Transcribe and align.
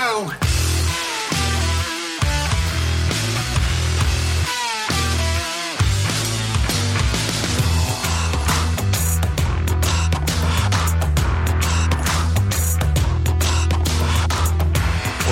Well, 0.00 0.30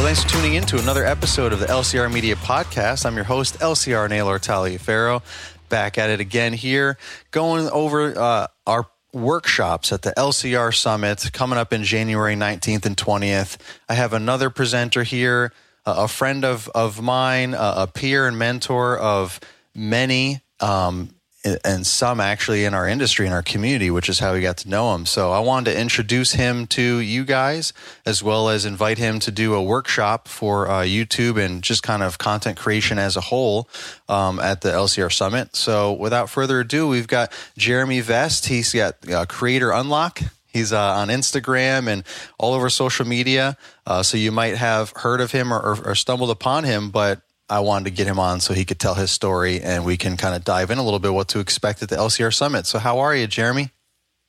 thanks 0.04 0.22
for 0.22 0.28
tuning 0.28 0.54
in 0.54 0.64
to 0.66 0.78
another 0.78 1.06
episode 1.06 1.54
of 1.54 1.60
the 1.60 1.66
LCR 1.66 2.12
Media 2.12 2.36
Podcast. 2.36 3.06
I'm 3.06 3.16
your 3.16 3.24
host, 3.24 3.60
LCR 3.60 4.10
Naylor 4.10 4.38
Taliaferro, 4.38 5.22
back 5.70 5.96
at 5.96 6.10
it 6.10 6.20
again 6.20 6.52
here, 6.52 6.98
going 7.30 7.70
over 7.70 8.18
uh, 8.18 8.48
our 8.66 8.86
workshops 9.18 9.92
at 9.92 10.02
the 10.02 10.12
LCR 10.12 10.74
Summit 10.74 11.30
coming 11.32 11.58
up 11.58 11.72
in 11.72 11.84
January 11.84 12.34
19th 12.34 12.86
and 12.86 12.96
20th. 12.96 13.56
I 13.88 13.94
have 13.94 14.12
another 14.12 14.50
presenter 14.50 15.02
here, 15.02 15.52
a 15.84 16.08
friend 16.08 16.44
of, 16.44 16.68
of 16.74 17.02
mine, 17.02 17.54
a 17.54 17.86
peer 17.86 18.26
and 18.26 18.38
mentor 18.38 18.98
of 18.98 19.40
many. 19.74 20.40
Um, 20.60 21.10
and 21.44 21.86
some 21.86 22.20
actually 22.20 22.64
in 22.64 22.74
our 22.74 22.88
industry 22.88 23.26
in 23.26 23.32
our 23.32 23.42
community 23.42 23.90
which 23.90 24.08
is 24.08 24.18
how 24.18 24.32
we 24.32 24.40
got 24.40 24.56
to 24.56 24.68
know 24.68 24.94
him. 24.94 25.06
So 25.06 25.30
i 25.30 25.38
wanted 25.38 25.72
to 25.72 25.80
introduce 25.80 26.32
him 26.32 26.66
to 26.68 26.98
you 26.98 27.24
guys 27.24 27.72
as 28.04 28.22
well 28.22 28.48
as 28.48 28.64
invite 28.64 28.98
him 28.98 29.20
to 29.20 29.30
do 29.30 29.54
a 29.54 29.62
workshop 29.62 30.26
for 30.26 30.68
uh, 30.68 30.80
youtube 30.82 31.42
and 31.42 31.62
just 31.62 31.82
kind 31.82 32.02
of 32.02 32.18
content 32.18 32.58
creation 32.58 32.98
as 32.98 33.16
a 33.16 33.20
whole 33.20 33.68
um, 34.08 34.40
at 34.40 34.62
the 34.62 34.70
lcr 34.70 35.12
summit. 35.12 35.54
So 35.54 35.92
without 35.92 36.28
further 36.28 36.60
ado 36.60 36.88
we've 36.88 37.08
got 37.08 37.32
jeremy 37.56 38.00
vest. 38.00 38.46
He's 38.46 38.72
got 38.72 38.96
uh, 39.08 39.26
creator 39.26 39.70
unlock. 39.70 40.20
He's 40.52 40.72
uh, 40.72 40.80
on 40.80 41.08
Instagram 41.08 41.86
and 41.88 42.02
all 42.38 42.54
over 42.54 42.70
social 42.70 43.06
media. 43.06 43.56
Uh, 43.86 44.02
so 44.02 44.16
you 44.16 44.32
might 44.32 44.56
have 44.56 44.92
heard 44.96 45.20
of 45.20 45.30
him 45.30 45.52
or, 45.52 45.60
or, 45.60 45.90
or 45.90 45.94
stumbled 45.94 46.30
upon 46.30 46.64
him, 46.64 46.90
but 46.90 47.20
I 47.50 47.60
wanted 47.60 47.86
to 47.86 47.90
get 47.90 48.06
him 48.06 48.18
on 48.18 48.40
so 48.40 48.54
he 48.54 48.64
could 48.64 48.78
tell 48.78 48.94
his 48.94 49.10
story 49.10 49.60
and 49.60 49.84
we 49.84 49.96
can 49.96 50.16
kind 50.16 50.34
of 50.34 50.44
dive 50.44 50.70
in 50.70 50.78
a 50.78 50.82
little 50.82 50.98
bit 50.98 51.14
what 51.14 51.28
to 51.28 51.40
expect 51.40 51.82
at 51.82 51.88
the 51.88 51.96
LCR 51.96 52.32
Summit. 52.34 52.66
So, 52.66 52.78
how 52.78 52.98
are 52.98 53.14
you, 53.14 53.26
Jeremy? 53.26 53.70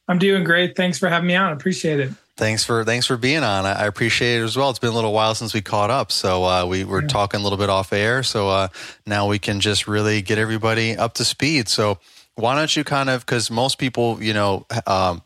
I'm 0.07 0.17
doing 0.17 0.43
great. 0.43 0.75
Thanks 0.75 0.97
for 0.97 1.07
having 1.07 1.27
me 1.27 1.35
on. 1.35 1.49
I 1.49 1.51
appreciate 1.51 1.99
it. 1.99 2.11
Thanks 2.35 2.63
for 2.63 2.85
thanks 2.85 3.05
for 3.05 3.17
being 3.17 3.43
on. 3.43 3.65
I, 3.65 3.73
I 3.73 3.85
appreciate 3.85 4.39
it 4.39 4.43
as 4.43 4.55
well. 4.55 4.69
It's 4.69 4.79
been 4.79 4.91
a 4.91 4.95
little 4.95 5.11
while 5.11 5.35
since 5.35 5.53
we 5.53 5.61
caught 5.61 5.91
up, 5.91 6.11
so 6.11 6.45
uh, 6.45 6.65
we 6.65 6.85
were 6.85 7.01
yeah. 7.01 7.07
talking 7.09 7.41
a 7.41 7.43
little 7.43 7.57
bit 7.57 7.69
off 7.69 7.91
air. 7.91 8.23
So 8.23 8.49
uh, 8.49 8.67
now 9.05 9.27
we 9.27 9.39
can 9.39 9.59
just 9.59 9.87
really 9.87 10.21
get 10.21 10.37
everybody 10.37 10.95
up 10.95 11.15
to 11.15 11.25
speed. 11.25 11.67
So 11.67 11.99
why 12.35 12.55
don't 12.55 12.73
you 12.73 12.85
kind 12.85 13.09
of 13.09 13.25
because 13.25 13.51
most 13.51 13.77
people, 13.77 14.23
you 14.23 14.33
know, 14.33 14.65
um, 14.87 15.21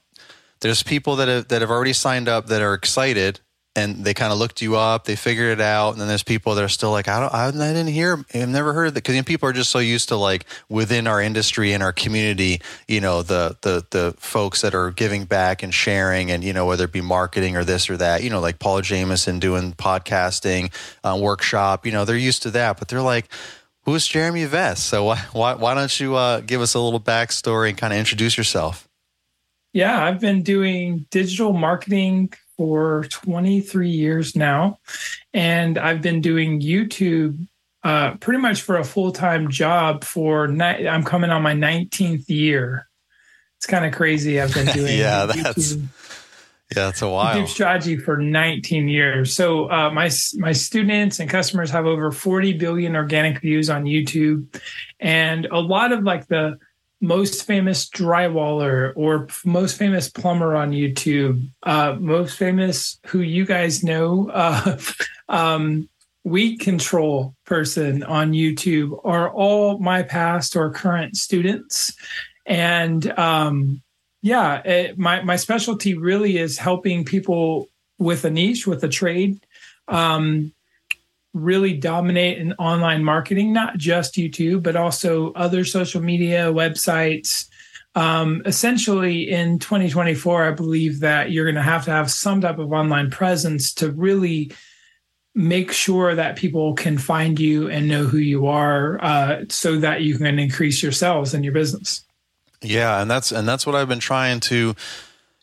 there's 0.62 0.82
people 0.82 1.18
that 1.18 1.28
have, 1.28 1.48
that 1.50 1.62
have 1.62 1.70
already 1.70 1.94
signed 1.94 2.28
up 2.28 2.48
that 2.48 2.62
are 2.64 2.74
excited 2.74 3.40
and 3.76 4.06
they 4.06 4.14
kind 4.14 4.32
of 4.32 4.38
looked 4.38 4.62
you 4.62 4.76
up, 4.76 5.06
they 5.06 5.16
figured 5.16 5.60
it 5.60 5.62
out, 5.62 5.92
and 5.92 6.02
then 6.02 6.08
there's 6.08 6.24
people 6.24 6.54
that 6.56 6.64
are 6.64 6.70
still 6.70 6.92
like, 6.92 7.08
I 7.08 7.20
don't, 7.20 7.34
I, 7.34 7.50
didn't 7.74 7.88
hear, 7.88 8.24
I've 8.34 8.50
never 8.50 8.74
heard 8.74 8.88
it 8.88 8.94
because 8.94 9.16
you 9.16 9.22
know, 9.22 9.26
people 9.26 9.50
are 9.50 9.54
just 9.54 9.72
so 9.72 9.80
used 9.80 10.10
to 10.10 10.16
like 10.16 10.46
within 10.70 11.08
our 11.08 11.20
industry 11.20 11.74
and 11.74 11.82
our 11.82 11.92
community, 11.92 12.62
you 12.88 13.02
know, 13.02 13.24
the 13.24 13.58
the 13.62 13.86
the 13.90 14.16
folks 14.20 14.62
that 14.62 14.76
are 14.76 14.92
giving 14.92 15.26
back 15.26 15.64
and 15.64 15.74
sharing, 15.74 16.30
and 16.30 16.44
you 16.44 16.54
know, 16.54 16.66
whether 16.66 16.86
it 16.86 16.92
be 16.92 17.02
marketing 17.02 17.58
or 17.58 17.64
this 17.64 17.90
or 17.90 17.98
that, 17.98 18.24
you 18.24 18.30
know, 18.30 18.40
like 18.40 18.60
Paul 18.60 18.82
Jameson 18.82 19.40
doing 19.40 19.74
podcasting 19.74 20.72
uh, 21.04 21.18
workshop, 21.20 21.86
you 21.86 21.92
know, 21.92 22.06
they're 22.06 22.16
used 22.16 22.44
to 22.44 22.52
that, 22.52 22.80
but 22.80 22.88
they're 22.88 23.02
like. 23.02 23.30
Who's 23.86 24.08
Jeremy 24.08 24.46
Vest? 24.46 24.86
So 24.86 25.04
why, 25.04 25.18
why, 25.34 25.56
why 25.56 25.76
don't 25.76 26.00
you 26.00 26.16
uh, 26.16 26.40
give 26.40 26.62
us 26.62 26.74
a 26.74 26.80
little 26.80 27.02
backstory 27.02 27.68
and 27.68 27.78
kind 27.78 27.92
of 27.92 28.00
introduce 28.00 28.38
yourself? 28.38 28.88
Yeah, 29.74 30.06
I've 30.06 30.22
been 30.22 30.42
doing 30.42 31.06
digital 31.12 31.52
marketing 31.52 32.32
for 32.58 33.06
23 33.06 33.90
years 33.90 34.36
now. 34.36 34.80
And 35.34 35.78
I've 35.78 36.02
been 36.02 36.22
doing 36.22 36.62
YouTube 36.62 37.48
uh, 37.84 38.16
pretty 38.16 38.40
much 38.40 38.62
for 38.62 38.78
a 38.78 38.84
full 38.84 39.12
time 39.12 39.50
job 39.50 40.04
for, 40.04 40.48
ni- 40.48 40.88
I'm 40.88 41.04
coming 41.04 41.30
on 41.30 41.42
my 41.42 41.54
19th 41.54 42.30
year. 42.30 42.88
It's 43.58 43.66
kind 43.66 43.86
of 43.86 43.94
crazy. 43.94 44.40
I've 44.40 44.54
been 44.54 44.68
doing 44.74 44.98
yeah, 44.98 45.26
that's. 45.26 45.74
YouTube. 45.74 45.88
Yeah, 46.76 46.90
it's 46.90 47.02
a 47.02 47.10
while. 47.10 47.36
YouTube 47.36 47.48
strategy 47.50 47.98
for 47.98 48.18
19 48.18 48.88
years. 48.88 49.34
So 49.34 49.70
uh, 49.70 49.92
my 49.92 50.10
my 50.38 50.54
students 50.54 51.20
and 51.20 51.30
customers 51.30 51.70
have 51.70 51.86
over 51.86 52.12
40 52.12 52.54
billion 52.54 52.96
organic 52.96 53.42
views 53.42 53.70
on 53.70 53.84
YouTube, 53.84 54.60
and 55.00 55.46
a 55.46 55.60
lot 55.60 55.92
of 55.92 56.04
like 56.04 56.28
the 56.28 56.58
most 57.04 57.44
famous 57.44 57.90
drywaller 57.90 58.94
or 58.96 59.28
most 59.44 59.78
famous 59.78 60.10
plumber 60.10 60.56
on 60.56 60.72
YouTube, 60.72 61.46
uh, 61.64 61.98
most 62.00 62.38
famous 62.38 62.98
who 63.08 63.20
you 63.20 63.46
guys 63.46 63.84
know, 63.84 64.30
uh, 64.34 64.78
um, 65.28 65.90
weed 66.24 66.60
control 66.60 67.36
person 67.46 68.04
on 68.04 68.32
YouTube 68.32 68.98
are 69.04 69.30
all 69.30 69.80
my 69.80 70.02
past 70.02 70.56
or 70.56 70.72
current 70.72 71.18
students. 71.18 71.94
And 72.46 73.12
um, 73.20 73.82
yeah, 74.22 74.60
it, 74.60 74.98
my, 74.98 75.22
my 75.24 75.36
specialty 75.36 75.98
really 75.98 76.38
is 76.38 76.58
helping 76.58 77.04
people 77.04 77.68
with 78.00 78.24
a 78.24 78.30
niche, 78.30 78.66
with 78.66 78.82
a 78.82 78.90
trade. 78.90 79.46
Um, 79.90 80.54
really 81.34 81.74
dominate 81.74 82.38
in 82.38 82.54
online 82.54 83.04
marketing, 83.04 83.52
not 83.52 83.78
just 83.78 84.16
YouTube, 84.16 84.64
but 84.64 84.76
also 84.76 85.34
other 85.34 85.66
social 85.66 86.02
media, 86.02 86.52
websites. 86.54 87.48
Um, 87.96 88.42
essentially, 88.46 89.30
in 89.30 89.60
2024, 89.60 90.46
I 90.46 90.52
believe 90.52 91.00
that 91.02 91.32
you're 91.32 91.46
going 91.46 91.56
to 91.56 91.62
have 91.62 91.86
to 91.86 91.92
have 91.92 92.10
some 92.10 92.42
type 92.42 92.60
of 92.60 92.72
online 92.72 93.10
presence 93.10 93.74
to 93.76 93.92
really 93.92 94.52
make 95.36 95.72
sure 95.72 96.14
that 96.14 96.36
people 96.36 96.76
can 96.76 96.98
find 96.98 97.40
you 97.40 97.68
and 97.68 97.88
know 97.88 98.04
who 98.06 98.18
you 98.18 98.46
are 98.48 99.04
uh, 99.04 99.44
so 99.50 99.78
that 99.80 100.02
you 100.02 100.18
can 100.18 100.38
increase 100.38 100.84
your 100.84 100.92
sales 100.92 101.34
and 101.34 101.44
your 101.44 101.54
business. 101.54 102.04
Yeah, 102.62 103.02
and 103.02 103.10
that's 103.10 103.32
and 103.32 103.48
that's 103.48 103.66
what 103.66 103.76
I've 103.76 103.90
been 103.90 104.00
trying 104.00 104.40
to 104.42 104.76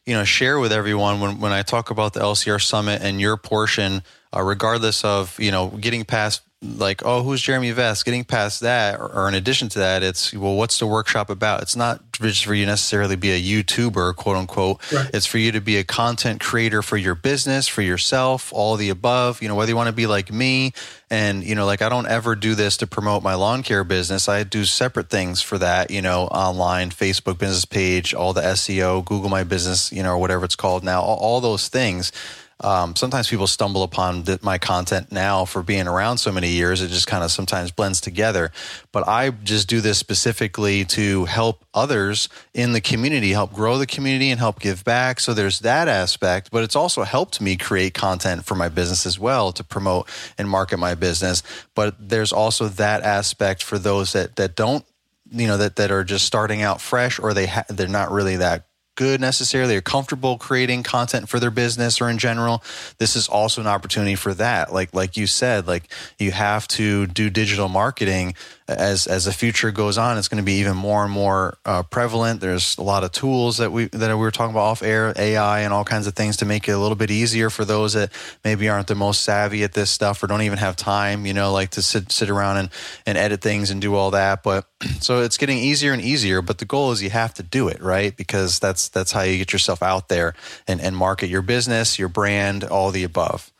you 0.06 0.14
know 0.14 0.24
share 0.24 0.58
with 0.58 0.72
everyone 0.72 1.20
when 1.20 1.40
when 1.40 1.52
I 1.52 1.62
talk 1.62 1.90
about 1.90 2.14
the 2.14 2.20
LCR 2.20 2.62
summit 2.62 3.02
and 3.02 3.20
your 3.20 3.36
portion 3.36 4.02
uh, 4.34 4.42
regardless 4.42 5.04
of 5.04 5.38
you 5.38 5.50
know 5.50 5.68
getting 5.68 6.04
past 6.04 6.42
like 6.62 7.02
oh 7.06 7.22
who's 7.22 7.40
jeremy 7.40 7.70
vest? 7.70 8.04
Getting 8.04 8.24
past 8.24 8.60
that 8.60 9.00
or, 9.00 9.08
or, 9.08 9.28
in 9.28 9.34
addition 9.34 9.70
to 9.70 9.78
that 9.78 10.02
it's 10.02 10.34
well 10.34 10.56
what's 10.56 10.78
the 10.78 10.86
workshop 10.86 11.30
about? 11.30 11.62
It's 11.62 11.74
not 11.74 12.12
just 12.12 12.44
for 12.44 12.52
you 12.52 12.66
necessarily 12.66 13.16
be 13.16 13.30
a 13.30 13.40
youtuber 13.40 14.14
quote 14.14 14.36
unquote. 14.36 14.92
Right. 14.92 15.10
it's 15.14 15.24
for 15.24 15.38
you 15.38 15.52
to 15.52 15.60
be 15.60 15.78
a 15.78 15.84
content 15.84 16.40
creator 16.40 16.82
for 16.82 16.98
your 16.98 17.14
business 17.14 17.66
for 17.66 17.80
yourself 17.80 18.52
all 18.52 18.76
the 18.76 18.90
above. 18.90 19.40
You 19.40 19.48
know 19.48 19.54
whether 19.54 19.70
you 19.70 19.76
want 19.76 19.88
to 19.88 19.94
be 19.94 20.06
like 20.06 20.30
me 20.30 20.74
and 21.08 21.42
you 21.42 21.54
know 21.54 21.64
like 21.64 21.82
i 21.82 21.88
don't 21.88 22.06
ever 22.06 22.36
do 22.36 22.54
this 22.54 22.76
to 22.78 22.86
promote 22.86 23.22
my 23.22 23.34
lawn 23.34 23.62
care 23.62 23.82
business. 23.82 24.28
I 24.28 24.44
do 24.44 24.66
separate 24.66 25.08
things 25.08 25.40
for 25.40 25.56
that 25.58 25.90
you 25.90 26.02
know 26.02 26.24
online 26.24 26.90
facebook 26.90 27.38
business 27.38 27.64
page 27.64 28.12
all 28.12 28.34
the 28.34 28.42
seo 28.42 29.02
google 29.02 29.30
my 29.30 29.44
business 29.44 29.90
you 29.92 30.02
know 30.02 30.10
or 30.10 30.18
whatever 30.18 30.44
it's 30.44 30.56
called 30.56 30.84
now 30.84 31.00
all, 31.00 31.16
all 31.16 31.40
those 31.40 31.68
things 31.68 32.12
um, 32.60 32.94
sometimes 32.94 33.28
people 33.28 33.46
stumble 33.46 33.82
upon 33.82 34.24
my 34.42 34.58
content 34.58 35.10
now 35.10 35.44
for 35.44 35.62
being 35.62 35.88
around 35.88 36.18
so 36.18 36.30
many 36.30 36.48
years. 36.48 36.82
It 36.82 36.88
just 36.88 37.06
kind 37.06 37.24
of 37.24 37.30
sometimes 37.30 37.70
blends 37.70 38.00
together. 38.00 38.52
But 38.92 39.08
I 39.08 39.30
just 39.30 39.68
do 39.68 39.80
this 39.80 39.98
specifically 39.98 40.84
to 40.86 41.24
help 41.24 41.64
others 41.72 42.28
in 42.52 42.72
the 42.72 42.80
community, 42.80 43.30
help 43.30 43.52
grow 43.52 43.78
the 43.78 43.86
community 43.86 44.30
and 44.30 44.38
help 44.38 44.60
give 44.60 44.84
back. 44.84 45.20
So 45.20 45.32
there's 45.32 45.60
that 45.60 45.88
aspect, 45.88 46.50
but 46.50 46.62
it's 46.62 46.76
also 46.76 47.02
helped 47.02 47.40
me 47.40 47.56
create 47.56 47.94
content 47.94 48.44
for 48.44 48.54
my 48.54 48.68
business 48.68 49.06
as 49.06 49.18
well 49.18 49.52
to 49.52 49.64
promote 49.64 50.08
and 50.36 50.48
market 50.48 50.78
my 50.78 50.94
business. 50.94 51.42
But 51.74 51.96
there's 51.98 52.32
also 52.32 52.68
that 52.68 53.02
aspect 53.02 53.62
for 53.62 53.78
those 53.78 54.12
that, 54.12 54.36
that 54.36 54.54
don't 54.54 54.84
you 55.32 55.46
know 55.46 55.56
that 55.56 55.76
that 55.76 55.92
are 55.92 56.02
just 56.02 56.26
starting 56.26 56.62
out 56.62 56.80
fresh 56.80 57.20
or 57.20 57.32
they 57.32 57.46
ha- 57.46 57.64
they're 57.68 57.86
not 57.86 58.10
really 58.10 58.36
that 58.36 58.66
good 58.94 59.20
necessarily. 59.20 59.76
Or 59.76 59.80
comfortable 59.80 60.38
creating 60.38 60.82
content 60.82 61.28
for 61.28 61.40
their 61.40 61.50
business 61.50 62.00
or 62.00 62.10
in 62.10 62.18
general. 62.18 62.62
This 62.98 63.16
is 63.16 63.28
also 63.28 63.60
an 63.60 63.66
opportunity 63.66 64.14
for 64.14 64.34
that. 64.34 64.72
Like 64.72 64.94
like 64.94 65.16
you 65.16 65.26
said 65.26 65.66
like 65.66 65.90
you 66.18 66.32
have 66.32 66.68
to 66.68 67.06
do 67.06 67.30
digital 67.30 67.68
marketing 67.68 68.34
as 68.70 69.06
as 69.06 69.24
the 69.24 69.32
future 69.32 69.70
goes 69.70 69.98
on, 69.98 70.16
it's 70.16 70.28
going 70.28 70.42
to 70.42 70.44
be 70.44 70.54
even 70.54 70.76
more 70.76 71.04
and 71.04 71.12
more 71.12 71.58
uh, 71.64 71.82
prevalent. 71.82 72.40
There's 72.40 72.78
a 72.78 72.82
lot 72.82 73.04
of 73.04 73.12
tools 73.12 73.58
that 73.58 73.72
we 73.72 73.86
that 73.86 74.10
we 74.10 74.14
were 74.14 74.30
talking 74.30 74.52
about 74.52 74.60
off 74.60 74.82
air, 74.82 75.12
AI, 75.16 75.60
and 75.60 75.72
all 75.72 75.84
kinds 75.84 76.06
of 76.06 76.14
things 76.14 76.36
to 76.38 76.44
make 76.44 76.68
it 76.68 76.72
a 76.72 76.78
little 76.78 76.96
bit 76.96 77.10
easier 77.10 77.50
for 77.50 77.64
those 77.64 77.94
that 77.94 78.12
maybe 78.44 78.68
aren't 78.68 78.86
the 78.86 78.94
most 78.94 79.22
savvy 79.22 79.64
at 79.64 79.72
this 79.72 79.90
stuff 79.90 80.22
or 80.22 80.26
don't 80.26 80.42
even 80.42 80.58
have 80.58 80.76
time, 80.76 81.26
you 81.26 81.34
know, 81.34 81.52
like 81.52 81.70
to 81.70 81.82
sit 81.82 82.12
sit 82.12 82.30
around 82.30 82.58
and 82.58 82.70
and 83.06 83.18
edit 83.18 83.42
things 83.42 83.70
and 83.70 83.80
do 83.80 83.94
all 83.94 84.12
that. 84.12 84.42
But 84.42 84.66
so 85.00 85.20
it's 85.20 85.36
getting 85.36 85.58
easier 85.58 85.92
and 85.92 86.02
easier. 86.02 86.40
But 86.40 86.58
the 86.58 86.64
goal 86.64 86.92
is 86.92 87.02
you 87.02 87.10
have 87.10 87.34
to 87.34 87.42
do 87.42 87.68
it 87.68 87.82
right 87.82 88.16
because 88.16 88.58
that's 88.60 88.88
that's 88.88 89.12
how 89.12 89.22
you 89.22 89.38
get 89.38 89.52
yourself 89.52 89.82
out 89.82 90.08
there 90.08 90.34
and 90.68 90.80
and 90.80 90.96
market 90.96 91.28
your 91.28 91.42
business, 91.42 91.98
your 91.98 92.08
brand, 92.08 92.64
all 92.64 92.90
the 92.90 93.04
above. 93.04 93.52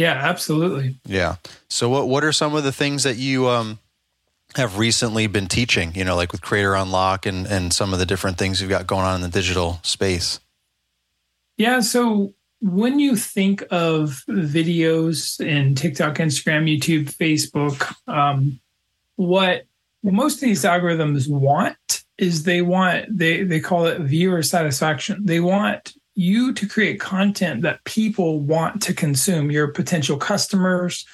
Yeah, 0.00 0.14
absolutely. 0.14 0.96
Yeah. 1.04 1.36
So 1.68 1.90
what 1.90 2.08
what 2.08 2.24
are 2.24 2.32
some 2.32 2.54
of 2.54 2.64
the 2.64 2.72
things 2.72 3.02
that 3.02 3.18
you 3.18 3.48
um 3.48 3.78
have 4.56 4.78
recently 4.78 5.26
been 5.26 5.46
teaching, 5.46 5.94
you 5.94 6.04
know, 6.04 6.16
like 6.16 6.32
with 6.32 6.40
Creator 6.40 6.72
Unlock 6.74 7.26
and 7.26 7.46
and 7.46 7.70
some 7.70 7.92
of 7.92 7.98
the 7.98 8.06
different 8.06 8.38
things 8.38 8.62
you've 8.62 8.70
got 8.70 8.86
going 8.86 9.04
on 9.04 9.16
in 9.16 9.20
the 9.20 9.28
digital 9.28 9.78
space? 9.82 10.40
Yeah, 11.58 11.80
so 11.80 12.32
when 12.62 12.98
you 12.98 13.14
think 13.14 13.62
of 13.70 14.24
videos 14.26 15.38
in 15.38 15.74
TikTok, 15.74 16.14
Instagram, 16.14 16.64
YouTube, 16.64 17.14
Facebook, 17.14 17.94
um, 18.10 18.58
what 19.16 19.66
most 20.02 20.36
of 20.36 20.40
these 20.40 20.64
algorithms 20.64 21.28
want 21.28 22.04
is 22.16 22.44
they 22.44 22.62
want 22.62 23.04
they 23.14 23.42
they 23.42 23.60
call 23.60 23.84
it 23.84 24.00
viewer 24.00 24.42
satisfaction. 24.42 25.26
They 25.26 25.40
want 25.40 25.92
you 26.20 26.52
to 26.52 26.68
create 26.68 27.00
content 27.00 27.62
that 27.62 27.82
people 27.84 28.40
want 28.40 28.82
to 28.82 28.92
consume, 28.92 29.50
your 29.50 29.68
potential 29.68 30.18
customers. 30.18 31.06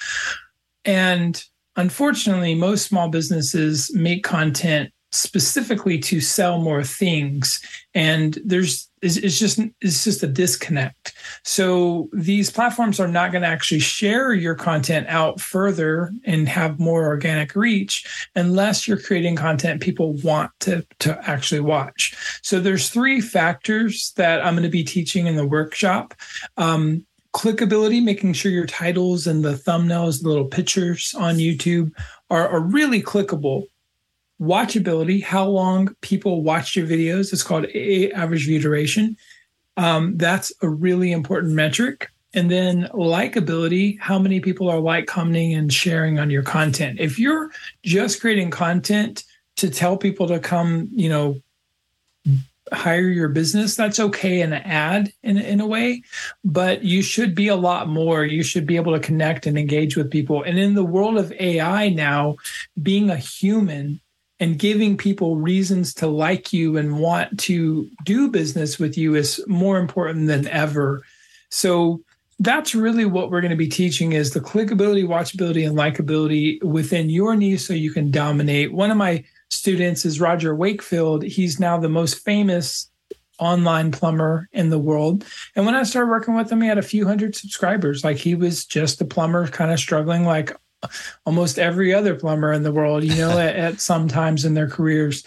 And 0.85 1.43
unfortunately, 1.76 2.56
most 2.56 2.87
small 2.87 3.08
businesses 3.08 3.94
make 3.94 4.25
content 4.25 4.91
specifically 5.12 5.99
to 5.99 6.20
sell 6.20 6.58
more 6.58 6.85
things. 6.85 7.61
And 7.94 8.38
there's 8.44 8.88
it's 9.03 9.38
just 9.38 9.61
it's 9.81 10.05
just 10.05 10.23
a 10.23 10.26
disconnect. 10.26 11.14
So 11.44 12.08
these 12.12 12.50
platforms 12.50 12.99
are 12.99 13.08
not 13.08 13.31
going 13.31 13.43
to 13.43 13.49
actually 13.49 13.81
share 13.81 14.32
your 14.32 14.55
content 14.55 15.06
out 15.08 15.41
further 15.41 16.12
and 16.25 16.49
have 16.49 16.81
more 16.81 17.06
organic 17.06 17.55
reach 17.55 18.29
unless 18.35 18.88
you're 18.88 19.00
creating 19.00 19.37
content 19.37 19.81
people 19.81 20.14
want 20.14 20.50
to 20.61 20.85
to 21.00 21.19
actually 21.29 21.61
watch. 21.61 22.17
So 22.43 22.58
there's 22.58 22.88
three 22.88 23.20
factors 23.20 24.12
that 24.17 24.44
i'm 24.44 24.55
going 24.55 24.64
to 24.64 24.69
be 24.69 24.85
teaching 24.85 25.26
in 25.26 25.37
the 25.37 25.47
workshop. 25.47 26.14
Um, 26.56 27.06
clickability 27.32 28.03
making 28.03 28.32
sure 28.32 28.50
your 28.50 28.67
titles 28.67 29.26
and 29.26 29.44
the 29.44 29.53
thumbnails 29.53 30.23
the 30.23 30.29
little 30.29 30.47
pictures 30.47 31.14
on 31.19 31.37
youtube 31.37 31.93
are, 32.31 32.49
are 32.49 32.61
really 32.61 33.03
clickable 33.03 33.64
watchability, 34.41 35.23
how 35.23 35.47
long 35.47 35.94
people 36.00 36.43
watch 36.43 36.77
your 36.77 36.87
videos. 36.87 37.33
It's 37.33 37.43
called 37.43 37.67
a 37.75 38.11
average 38.12 38.47
view 38.47 38.61
duration. 38.61 39.17
Um, 39.77 40.17
that's 40.17 40.53
a 40.62 40.69
really 40.69 41.12
important 41.12 41.55
metric. 41.55 42.11
And 42.35 42.50
then 42.50 42.88
likability, 42.93 43.99
how 43.99 44.19
many 44.19 44.41
people 44.41 44.69
are 44.69 44.81
like, 44.81 45.06
commenting, 45.06 45.55
and 45.55 45.73
sharing 45.73 46.19
on 46.19 46.29
your 46.29 46.43
content. 46.43 47.00
If 47.00 47.19
you're 47.19 47.50
just 47.83 48.21
creating 48.21 48.50
content 48.50 49.25
to 49.56 49.71
tell 49.71 49.97
people 49.97 50.27
to 50.29 50.39
come, 50.39 50.89
you 50.93 51.09
know, 51.09 51.41
hire 52.73 53.09
your 53.09 53.29
business, 53.29 53.75
that's 53.75 54.00
okay 54.00 54.41
in 54.41 54.53
an 54.53 54.62
ad 54.65 55.12
in, 55.23 55.39
in 55.39 55.61
a 55.61 55.67
way, 55.67 56.03
but 56.44 56.82
you 56.82 57.00
should 57.00 57.35
be 57.35 57.49
a 57.49 57.56
lot 57.56 57.89
more. 57.89 58.25
You 58.25 58.43
should 58.43 58.67
be 58.67 58.77
able 58.77 58.93
to 58.93 59.00
connect 59.00 59.47
and 59.47 59.56
engage 59.56 59.97
with 59.97 60.11
people. 60.11 60.43
And 60.43 60.59
in 60.59 60.75
the 60.75 60.85
world 60.85 61.17
of 61.17 61.32
AI 61.39 61.89
now, 61.91 62.37
being 62.82 63.09
a 63.09 63.17
human 63.17 64.00
and 64.38 64.59
giving 64.59 64.97
people 64.97 65.37
reasons 65.37 65.94
to 65.94 66.06
like 66.06 66.53
you 66.53 66.77
and 66.77 66.99
want 66.99 67.38
to 67.41 67.88
do 68.05 68.29
business 68.29 68.79
with 68.79 68.99
you 68.99 69.15
is 69.15 69.43
more 69.47 69.79
important 69.79 70.27
than 70.27 70.47
ever. 70.49 71.03
So 71.50 72.03
that's 72.38 72.75
really 72.75 73.06
what 73.06 73.31
we're 73.31 73.41
going 73.41 73.50
to 73.50 73.56
be 73.56 73.69
teaching 73.69 74.12
is 74.12 74.33
the 74.33 74.41
clickability, 74.41 75.06
watchability, 75.06 75.67
and 75.67 75.77
likability 75.77 76.62
within 76.62 77.09
your 77.09 77.35
niche 77.35 77.61
so 77.61 77.73
you 77.73 77.91
can 77.91 78.11
dominate. 78.11 78.73
One 78.73 78.91
of 78.91 78.99
my 78.99 79.25
students 79.49 80.05
is 80.05 80.21
Roger 80.21 80.55
Wakefield. 80.55 81.23
He's 81.23 81.59
now 81.59 81.79
the 81.79 81.89
most 81.89 82.23
famous 82.25 82.91
online 83.39 83.91
plumber 83.91 84.49
in 84.53 84.71
the 84.71 84.79
world. 84.79 85.25
And 85.55 85.65
when 85.67 85.75
I 85.75 85.82
started 85.82 86.11
working 86.11 86.35
with 86.35 86.50
him, 86.50 86.61
he 86.61 86.69
had 86.69 86.79
a 86.79 86.82
few 86.82 87.06
hundred 87.06 87.35
subscribers. 87.35 88.05
Like 88.05 88.17
he 88.17 88.35
was 88.35 88.65
just 88.67 89.00
a 89.00 89.05
plumber 89.05 89.47
kind 89.49 89.71
of 89.71 89.79
struggling 89.79 90.25
like 90.25 90.55
almost 91.25 91.58
every 91.58 91.93
other 91.93 92.14
plumber 92.14 92.52
in 92.52 92.62
the 92.62 92.73
world, 92.73 93.05
you 93.05 93.17
know, 93.17 93.38
at, 93.38 93.56
at 93.56 93.81
some 93.81 94.08
times 94.08 94.44
in 94.44 94.55
their 94.55 94.69
careers. 94.69 95.25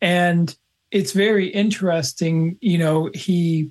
And 0.00 0.54
it's 0.90 1.12
very 1.12 1.48
interesting, 1.48 2.56
you 2.60 2.78
know, 2.78 3.10
he 3.14 3.70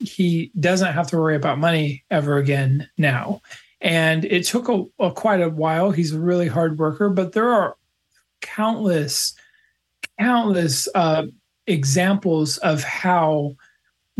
he 0.00 0.52
doesn't 0.58 0.92
have 0.92 1.08
to 1.08 1.16
worry 1.16 1.34
about 1.34 1.58
money 1.58 2.04
ever 2.10 2.36
again 2.36 2.88
now. 2.98 3.42
And 3.80 4.24
it 4.24 4.44
took 4.44 4.68
a, 4.68 4.84
a 5.00 5.10
quite 5.10 5.40
a 5.40 5.50
while. 5.50 5.90
He's 5.90 6.12
a 6.12 6.20
really 6.20 6.46
hard 6.46 6.78
worker, 6.78 7.10
but 7.10 7.32
there 7.32 7.50
are 7.50 7.76
countless, 8.40 9.34
countless 10.18 10.88
uh, 10.94 11.26
examples 11.66 12.58
of 12.58 12.84
how 12.84 13.56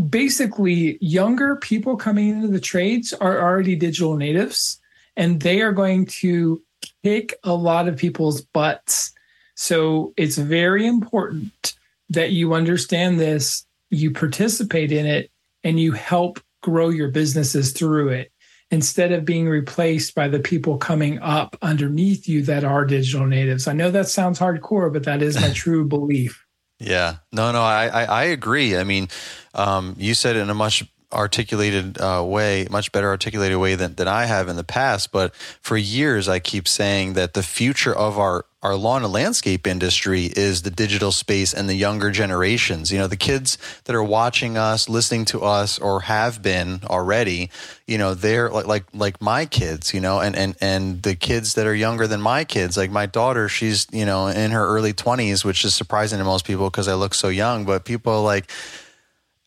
basically 0.09 0.99
younger 1.01 1.57
people 1.57 1.97
coming 1.97 2.29
into 2.29 2.49
the 2.49 2.61
trades 2.61 3.13
are 3.13 3.41
already 3.41 3.75
digital 3.75 4.17
natives 4.17 4.81
and 5.19 5.41
they 5.41 5.61
are 5.61 5.73
going 5.73 6.07
to 6.07 6.63
kick 7.03 7.35
a 7.43 7.53
lot 7.53 7.89
of 7.89 7.97
people's 7.97 8.41
butts. 8.41 9.13
So 9.57 10.15
it's 10.17 10.39
very 10.39 10.87
important 10.87 11.75
that 12.09 12.31
you 12.31 12.55
understand 12.55 13.19
this, 13.19 13.67
you 13.91 14.13
participate 14.13 14.93
in 14.93 15.05
it, 15.05 15.31
and 15.65 15.79
you 15.79 15.93
help 15.93 16.41
grow 16.63 16.89
your 16.89 17.09
businesses 17.09 17.73
through 17.73 18.11
it 18.11 18.33
instead 18.71 19.13
of 19.13 19.25
being 19.25 19.49
replaced 19.49 20.15
by 20.15 20.29
the 20.29 20.39
people 20.39 20.79
coming 20.79 21.19
up 21.19 21.57
underneath 21.63 22.29
you 22.29 22.43
that 22.43 22.65
are 22.65 22.85
digital 22.85 23.27
natives. 23.27 23.67
I 23.67 23.73
know 23.73 23.91
that 23.91 24.09
sounds 24.09 24.39
hardcore, 24.39 24.93
but 24.93 25.05
that 25.05 25.21
is 25.21 25.41
my 25.41 25.51
true 25.55 25.85
belief. 25.85 26.45
Yeah, 26.79 27.17
no, 27.33 27.51
no, 27.51 27.63
I, 27.63 27.89
I, 27.89 28.05
I 28.05 28.25
agree. 28.25 28.77
I 28.77 28.85
mean, 28.85 29.09
um, 29.53 29.97
you 29.99 30.15
said 30.15 30.37
it 30.37 30.41
in 30.41 30.51
a 30.51 30.55
much 30.55 30.85
articulated 31.13 31.99
uh, 32.01 32.23
way, 32.27 32.67
much 32.71 32.93
better 32.93 33.09
articulated 33.09 33.59
way 33.59 33.75
than, 33.75 33.95
than 33.95 34.09
I 34.09 34.27
have 34.27 34.49
in 34.49 34.57
the 34.57 34.65
past. 34.65 35.11
But 35.11 35.35
for 35.35 35.77
years, 35.77 36.29
I 36.29 36.39
keep 36.39 36.69
saying 36.69 37.15
that 37.15 37.35
the 37.35 37.43
future 37.43 37.95
of 37.95 38.19
our 38.19 38.45
our 38.61 38.75
lawn 38.75 39.05
and 39.05 39.13
landscape 39.13 39.69
industry 39.69 40.25
is 40.25 40.63
the 40.63 40.71
digital 40.71 41.13
space 41.13 41.55
and 41.55 41.69
the 41.69 41.77
younger 41.77 42.11
generations. 42.11 42.91
You 42.91 42.99
know, 42.99 43.07
the 43.07 43.17
kids 43.17 43.57
that 43.85 43.95
are 43.95 44.03
watching 44.03 44.59
us, 44.59 44.89
listening 44.89 45.27
to 45.27 45.43
us, 45.43 45.79
or 45.79 46.01
have 46.01 46.43
been 46.43 46.81
already. 46.85 47.51
You 47.87 47.99
know, 47.99 48.15
they're 48.15 48.51
like 48.51 48.67
like 48.67 48.85
like 48.93 49.23
my 49.23 49.47
kids. 49.47 49.95
You 49.95 50.01
know, 50.01 50.21
and 50.21 50.35
and 50.35 50.57
and 50.61 51.03
the 51.03 51.15
kids 51.15 51.55
that 51.55 51.67
are 51.67 51.75
younger 51.75 52.07
than 52.09 52.21
my 52.21 52.45
kids, 52.45 52.77
like 52.77 52.91
my 52.91 53.07
daughter, 53.07 53.49
she's 53.49 53.87
you 53.93 54.05
know 54.05 54.27
in 54.27 54.51
her 54.51 54.67
early 54.67 54.93
twenties, 54.93 55.45
which 55.45 55.65
is 55.65 55.75
surprising 55.75 56.19
to 56.19 56.25
most 56.25 56.45
people 56.45 56.69
because 56.69 56.89
I 56.89 56.95
look 56.95 57.15
so 57.15 57.29
young. 57.29 57.65
But 57.65 57.85
people 57.85 58.25
like 58.25 58.51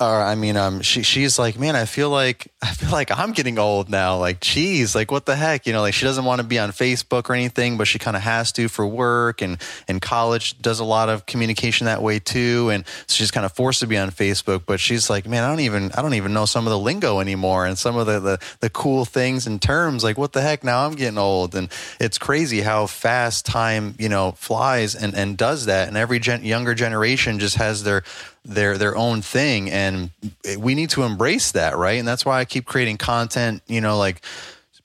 or 0.02 0.22
I 0.22 0.34
mean, 0.34 0.58
um, 0.58 0.82
she 0.82 1.04
she's 1.04 1.38
like, 1.38 1.60
man, 1.60 1.76
I 1.76 1.86
feel 1.86 2.10
like 2.10 2.52
I 2.62 2.74
feel 2.74 2.90
like 2.90 3.12
I'm 3.12 3.32
getting 3.32 3.60
old 3.60 3.90
now. 3.90 4.18
Like, 4.18 4.40
geez, 4.40 4.96
like 4.96 5.12
what 5.12 5.26
the 5.26 5.36
heck, 5.36 5.68
you 5.68 5.74
know? 5.74 5.82
Like 5.82 5.94
she 5.94 6.06
doesn't 6.06 6.26
want 6.26 6.42
to 6.42 6.48
be 6.48 6.58
on 6.58 6.72
Facebook 6.72 7.30
or 7.30 7.34
anything, 7.34 7.78
but 7.78 7.88
she 7.88 8.00
kind 8.00 8.18
of 8.18 8.24
has 8.24 8.52
to 8.54 8.68
for 8.68 8.86
work, 8.86 9.42
and 9.42 9.62
and 9.88 10.02
college 10.02 10.60
does 10.60 10.80
a 10.80 10.84
lot 10.84 11.10
of 11.10 11.26
communication 11.26 11.86
that 11.86 12.02
way 12.02 12.20
too, 12.20 12.70
and 12.72 12.86
so 13.08 13.16
she's 13.16 13.32
kind 13.32 13.46
of 13.46 13.52
forced 13.54 13.82
to 13.82 13.88
be 13.88 13.98
on 13.98 14.10
Facebook. 14.10 14.64
But 14.66 14.80
she's 14.80 15.10
like, 15.10 15.28
man, 15.28 15.44
I 15.44 15.50
don't 15.50 15.60
even 15.60 15.92
I 15.92 16.02
don't 16.02 16.16
even 16.16 16.34
know 16.34 16.46
some 16.46 16.66
of 16.66 16.72
the 16.72 16.80
lingo 16.80 17.20
anymore, 17.20 17.66
and 17.66 17.78
some 17.78 17.96
of 17.96 18.08
the 18.08 18.20
the, 18.20 18.40
the 18.60 18.70
cool 18.70 19.06
things 19.06 19.46
and 19.46 19.62
terms. 19.62 20.04
Like, 20.04 20.18
what 20.18 20.34
the 20.34 20.42
heck? 20.42 20.64
Now 20.64 20.86
I'm 20.86 20.94
getting 20.96 21.20
old, 21.20 21.54
and 21.54 21.70
it's 22.00 22.18
crazy 22.18 22.62
how 22.62 22.88
fast 22.88 23.46
time 23.46 23.94
you 24.00 24.10
know 24.10 24.32
flies 24.32 24.96
and 24.96 25.14
and 25.14 25.38
does 25.38 25.68
that, 25.68 25.88
and 25.88 25.96
every 25.96 26.20
gen- 26.20 26.44
younger 26.44 26.74
generation 26.74 27.38
just 27.38 27.58
has 27.58 27.84
their 27.84 28.04
their 28.44 28.78
their 28.78 28.96
own 28.96 29.22
thing. 29.22 29.70
And 29.70 30.12
we 30.58 30.76
need 30.76 30.90
to 30.92 31.04
embrace 31.04 31.52
that 31.52 31.78
right? 31.78 32.00
And 32.00 32.08
that's 32.08 32.26
why 32.26 32.40
i 32.40 32.46
keep 32.46 32.66
creating 32.66 32.98
content 32.98 33.62
you 33.68 33.82
know 33.82 33.98
like 33.98 34.24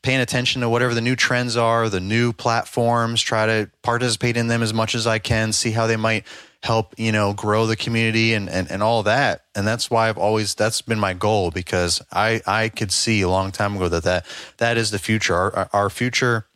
paying 0.02 0.20
attention 0.20 0.62
to 0.62 0.68
whatever 0.68 0.94
the 0.94 1.00
new 1.00 1.16
trends 1.16 1.56
are 1.56 1.88
the 1.88 2.00
new 2.00 2.32
platforms 2.32 3.20
try 3.20 3.44
to 3.46 3.68
participate 3.82 4.36
in 4.36 4.46
them 4.46 4.62
as 4.62 4.72
much 4.72 4.94
as 4.94 5.04
i 5.04 5.18
can 5.18 5.52
see 5.52 5.72
how 5.72 5.88
they 5.88 5.96
might 5.96 6.24
help 6.66 6.94
you 6.98 7.12
know 7.12 7.32
grow 7.32 7.64
the 7.66 7.76
community 7.76 8.34
and, 8.34 8.50
and 8.50 8.70
and 8.70 8.82
all 8.82 9.02
that. 9.04 9.44
And 9.54 9.66
that's 9.66 9.90
why 9.90 10.08
i've 10.08 10.18
always 10.18 10.54
that's 10.54 10.82
been 10.82 10.98
my 10.98 11.14
goal 11.14 11.50
because 11.50 12.02
i 12.12 12.42
i 12.46 12.68
could 12.68 12.92
see 12.92 13.22
a 13.22 13.28
long 13.28 13.52
time 13.52 13.76
ago 13.76 13.88
that 13.88 14.02
that 14.02 14.26
that 14.58 14.76
is 14.76 14.90
the 14.90 14.98
future. 14.98 15.34
Our, 15.34 15.68
our 15.72 15.90
future 15.90 16.46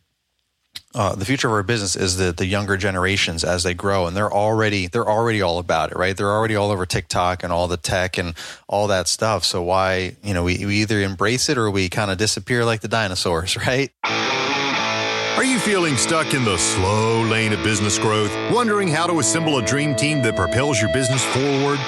uh, 0.93 1.15
the 1.15 1.25
future 1.25 1.47
of 1.47 1.53
our 1.53 1.63
business 1.63 1.95
is 1.95 2.17
the 2.17 2.31
the 2.31 2.45
younger 2.45 2.75
generations 2.77 3.43
as 3.43 3.63
they 3.63 3.73
grow, 3.73 4.07
and 4.07 4.15
they're 4.15 4.31
already 4.31 4.87
they're 4.87 5.07
already 5.07 5.41
all 5.41 5.57
about 5.57 5.91
it, 5.91 5.97
right? 5.97 6.15
They're 6.15 6.31
already 6.31 6.55
all 6.55 6.71
over 6.71 6.85
TikTok 6.85 7.43
and 7.43 7.53
all 7.53 7.67
the 7.67 7.77
tech 7.77 8.17
and 8.17 8.35
all 8.67 8.87
that 8.87 9.07
stuff. 9.07 9.45
So 9.45 9.61
why 9.61 10.15
you 10.23 10.33
know 10.33 10.43
we, 10.43 10.65
we 10.65 10.81
either 10.81 11.01
embrace 11.01 11.49
it 11.49 11.57
or 11.57 11.71
we 11.71 11.87
kind 11.89 12.11
of 12.11 12.17
disappear 12.17 12.65
like 12.65 12.81
the 12.81 12.87
dinosaurs, 12.87 13.57
right? 13.67 13.91
Are 14.03 15.45
you 15.45 15.59
feeling 15.59 15.95
stuck 15.95 16.33
in 16.33 16.43
the 16.43 16.57
slow 16.57 17.21
lane 17.23 17.53
of 17.53 17.63
business 17.63 17.97
growth, 17.97 18.31
wondering 18.51 18.89
how 18.89 19.07
to 19.07 19.19
assemble 19.19 19.57
a 19.57 19.65
dream 19.65 19.95
team 19.95 20.21
that 20.23 20.35
propels 20.35 20.81
your 20.81 20.91
business 20.93 21.23
forward? 21.23 21.79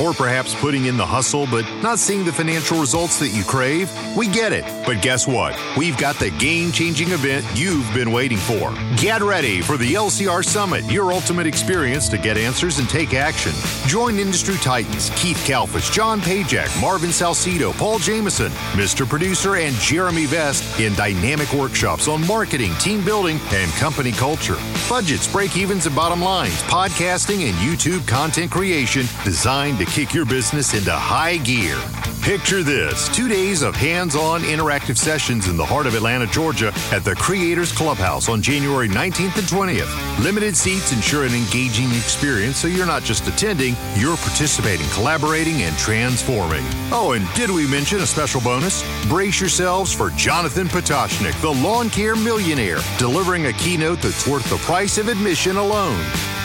Or 0.00 0.12
perhaps 0.12 0.54
putting 0.54 0.84
in 0.84 0.98
the 0.98 1.06
hustle 1.06 1.46
but 1.50 1.64
not 1.82 1.98
seeing 1.98 2.24
the 2.24 2.32
financial 2.32 2.78
results 2.78 3.18
that 3.18 3.28
you 3.28 3.42
crave? 3.42 3.90
We 4.14 4.28
get 4.28 4.52
it. 4.52 4.64
But 4.84 5.00
guess 5.00 5.26
what? 5.26 5.58
We've 5.76 5.96
got 5.96 6.16
the 6.16 6.30
game 6.30 6.70
changing 6.70 7.12
event 7.12 7.46
you've 7.54 7.92
been 7.94 8.12
waiting 8.12 8.36
for. 8.36 8.74
Get 8.96 9.22
ready 9.22 9.62
for 9.62 9.78
the 9.78 9.94
LCR 9.94 10.44
Summit, 10.44 10.84
your 10.90 11.12
ultimate 11.12 11.46
experience 11.46 12.08
to 12.10 12.18
get 12.18 12.36
answers 12.36 12.78
and 12.78 12.88
take 12.88 13.14
action. 13.14 13.52
Join 13.88 14.18
industry 14.18 14.56
titans 14.56 15.10
Keith 15.16 15.42
Kalfas, 15.46 15.90
John 15.90 16.20
Pajak, 16.20 16.80
Marvin 16.80 17.10
Salcido, 17.10 17.76
Paul 17.78 17.98
Jameson, 17.98 18.52
Mr. 18.72 19.08
Producer, 19.08 19.56
and 19.56 19.74
Jeremy 19.76 20.26
Vest 20.26 20.78
in 20.78 20.94
dynamic 20.94 21.50
workshops 21.54 22.06
on 22.06 22.26
marketing, 22.26 22.74
team 22.74 23.02
building, 23.02 23.40
and 23.52 23.70
company 23.72 24.12
culture. 24.12 24.56
Budgets, 24.90 25.30
break 25.32 25.56
evens, 25.56 25.86
and 25.86 25.96
bottom 25.96 26.20
lines, 26.20 26.62
podcasting, 26.64 27.48
and 27.48 27.54
YouTube 27.56 28.06
content 28.06 28.50
creation 28.50 29.06
designed 29.24 29.78
to 29.78 29.85
kick 29.86 30.14
your 30.14 30.26
business 30.26 30.74
into 30.74 30.92
high 30.92 31.36
gear. 31.38 31.80
Picture 32.22 32.64
this 32.64 33.08
two 33.14 33.28
days 33.28 33.62
of 33.62 33.76
hands 33.76 34.16
on 34.16 34.42
interactive 34.42 34.96
sessions 34.96 35.46
in 35.46 35.56
the 35.56 35.64
heart 35.64 35.86
of 35.86 35.94
Atlanta, 35.94 36.26
Georgia 36.26 36.72
at 36.90 37.04
the 37.04 37.14
Creators 37.14 37.70
Clubhouse 37.70 38.28
on 38.28 38.42
January 38.42 38.88
19th 38.88 39.38
and 39.38 39.46
20th. 39.46 40.24
Limited 40.24 40.56
seats 40.56 40.92
ensure 40.92 41.24
an 41.24 41.34
engaging 41.34 41.88
experience 41.92 42.56
so 42.56 42.66
you're 42.66 42.84
not 42.84 43.04
just 43.04 43.28
attending, 43.28 43.76
you're 43.94 44.16
participating, 44.16 44.88
collaborating, 44.88 45.62
and 45.62 45.76
transforming. 45.78 46.64
Oh, 46.90 47.12
and 47.16 47.32
did 47.34 47.48
we 47.48 47.68
mention 47.70 48.00
a 48.00 48.06
special 48.06 48.40
bonus? 48.40 48.82
Brace 49.06 49.40
yourselves 49.40 49.92
for 49.92 50.10
Jonathan 50.10 50.66
Pototschnik, 50.66 51.40
the 51.40 51.52
lawn 51.52 51.88
care 51.90 52.16
millionaire, 52.16 52.80
delivering 52.98 53.46
a 53.46 53.52
keynote 53.52 54.02
that's 54.02 54.26
worth 54.26 54.48
the 54.50 54.58
price 54.58 54.98
of 54.98 55.08
admission 55.08 55.56
alone. 55.58 56.04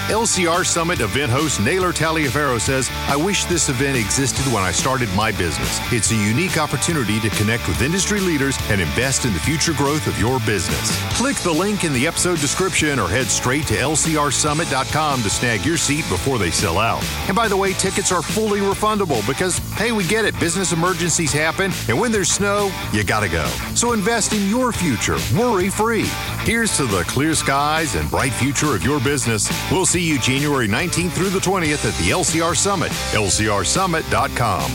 LCR 0.09 0.65
Summit 0.65 0.99
event 0.99 1.31
host 1.31 1.61
Naylor 1.61 1.93
Taliaferro 1.93 2.59
says, 2.59 2.89
I 3.07 3.15
wish 3.15 3.45
this 3.45 3.69
event 3.69 3.97
existed 3.97 4.45
when 4.51 4.63
I 4.63 4.71
started 4.71 5.07
my 5.15 5.31
business. 5.31 5.79
It's 5.93 6.11
a 6.11 6.15
unique 6.15 6.57
opportunity 6.57 7.19
to 7.19 7.29
connect 7.29 7.67
with 7.67 7.81
industry 7.81 8.19
leaders 8.19 8.57
and 8.69 8.81
invest 8.81 9.25
in 9.25 9.33
the 9.33 9.39
future 9.39 9.73
growth 9.73 10.07
of 10.07 10.19
your 10.19 10.39
business. 10.39 10.91
Click 11.13 11.37
the 11.37 11.51
link 11.51 11.83
in 11.83 11.93
the 11.93 12.07
episode 12.07 12.39
description 12.39 12.99
or 12.99 13.07
head 13.07 13.27
straight 13.27 13.67
to 13.67 13.75
lcrsummit.com 13.75 15.21
to 15.21 15.29
snag 15.29 15.65
your 15.65 15.77
seat 15.77 16.03
before 16.09 16.37
they 16.37 16.51
sell 16.51 16.77
out. 16.77 17.03
And 17.27 17.35
by 17.35 17.47
the 17.47 17.55
way, 17.55 17.73
tickets 17.73 18.11
are 18.11 18.21
fully 18.21 18.59
refundable 18.59 19.25
because, 19.27 19.59
hey, 19.75 19.91
we 19.91 20.05
get 20.05 20.25
it. 20.25 20.37
Business 20.39 20.73
emergencies 20.73 21.31
happen, 21.31 21.71
and 21.87 21.99
when 21.99 22.11
there's 22.11 22.29
snow, 22.29 22.71
you 22.91 23.03
gotta 23.03 23.29
go. 23.29 23.45
So 23.75 23.93
invest 23.93 24.33
in 24.33 24.49
your 24.49 24.71
future, 24.71 25.17
worry 25.37 25.69
free. 25.69 26.05
Here's 26.43 26.75
to 26.77 26.85
the 26.85 27.03
clear 27.03 27.35
skies 27.35 27.95
and 27.95 28.09
bright 28.09 28.33
future 28.33 28.75
of 28.75 28.83
your 28.83 28.99
business. 28.99 29.49
We'll 29.71 29.85
see 29.85 30.00
you 30.01 30.19
January 30.19 30.67
19th 30.67 31.11
through 31.11 31.29
the 31.29 31.39
20th 31.39 31.85
at 31.87 31.95
the 31.95 32.11
LCR 32.11 32.55
Summit, 32.55 32.91
lcrsummit.com. 33.13 34.71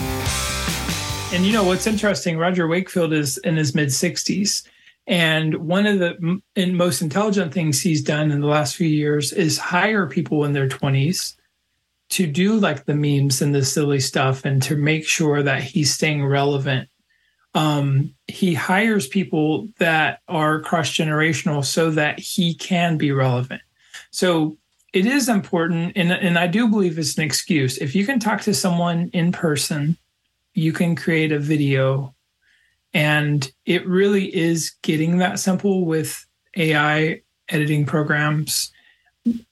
And 1.34 1.44
you 1.44 1.52
know 1.52 1.64
what's 1.64 1.86
interesting? 1.86 2.38
Roger 2.38 2.68
Wakefield 2.68 3.12
is 3.12 3.36
in 3.38 3.56
his 3.56 3.74
mid 3.74 3.88
60s. 3.88 4.66
And 5.06 5.54
one 5.56 5.86
of 5.86 5.98
the 5.98 6.40
most 6.72 7.02
intelligent 7.02 7.52
things 7.52 7.80
he's 7.80 8.02
done 8.02 8.30
in 8.30 8.40
the 8.40 8.46
last 8.46 8.76
few 8.76 8.88
years 8.88 9.32
is 9.32 9.58
hire 9.58 10.08
people 10.08 10.44
in 10.44 10.52
their 10.52 10.68
20s 10.68 11.36
to 12.08 12.26
do 12.26 12.54
like 12.54 12.84
the 12.84 12.94
memes 12.94 13.42
and 13.42 13.54
the 13.54 13.64
silly 13.64 14.00
stuff 14.00 14.44
and 14.44 14.62
to 14.62 14.76
make 14.76 15.06
sure 15.06 15.42
that 15.42 15.62
he's 15.62 15.92
staying 15.92 16.24
relevant. 16.24 16.88
Um, 17.54 18.14
he 18.26 18.54
hires 18.54 19.06
people 19.06 19.68
that 19.78 20.20
are 20.28 20.60
cross 20.60 20.90
generational 20.90 21.64
so 21.64 21.90
that 21.92 22.18
he 22.18 22.54
can 22.54 22.96
be 22.96 23.12
relevant. 23.12 23.62
So 24.10 24.58
it 24.96 25.04
is 25.04 25.28
important, 25.28 25.92
and, 25.94 26.10
and 26.10 26.38
I 26.38 26.46
do 26.46 26.68
believe 26.68 26.98
it's 26.98 27.18
an 27.18 27.22
excuse. 27.22 27.76
If 27.76 27.94
you 27.94 28.06
can 28.06 28.18
talk 28.18 28.40
to 28.40 28.54
someone 28.54 29.10
in 29.12 29.30
person, 29.30 29.98
you 30.54 30.72
can 30.72 30.96
create 30.96 31.32
a 31.32 31.38
video. 31.38 32.14
And 32.94 33.46
it 33.66 33.86
really 33.86 34.34
is 34.34 34.72
getting 34.80 35.18
that 35.18 35.38
simple 35.38 35.84
with 35.84 36.26
AI 36.56 37.20
editing 37.50 37.84
programs. 37.84 38.72